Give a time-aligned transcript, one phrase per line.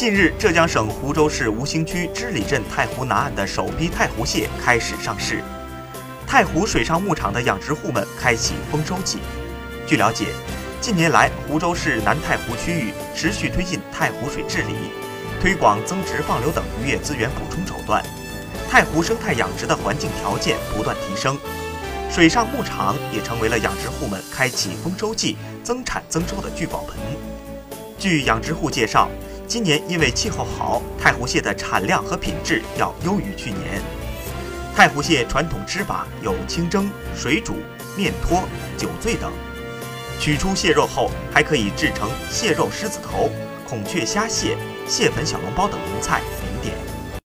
[0.00, 5.44] 近日，浙江省湖州市吴兴区织里镇太湖南岸的首批太湖蟹开始上市，
[6.26, 9.18] 太湖水上牧场的养殖户们开启丰收季。
[9.86, 10.28] 据了解，
[10.80, 14.72] 近年来湖州市南太湖区域持续推进太湖水治理，
[15.38, 18.02] 推广增殖放流等渔业资源补充手段，
[18.70, 21.36] 太湖生态养殖的环境条件不断提升，
[22.10, 26.96] 水上牧场也成为了养殖户们开启丰收季、增产增收的聚宝盆。
[27.98, 29.06] 据养殖户介绍。
[29.50, 33.82] 今年因为气候好，太湖蟹的产量和品质要优于去年。
[34.76, 37.56] 太湖蟹传统吃法有清蒸、水煮、
[37.96, 38.44] 面拖、
[38.78, 39.32] 酒醉等。
[40.20, 43.28] 取出蟹肉后，还可以制成蟹肉狮子头、
[43.68, 44.56] 孔雀虾蟹、
[44.86, 46.20] 蟹粉小笼包等名菜。